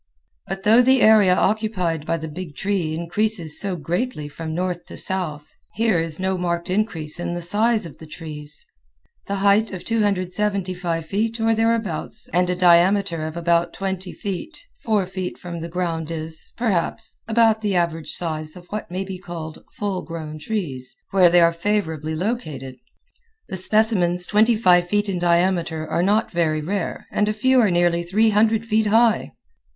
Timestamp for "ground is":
15.69-16.51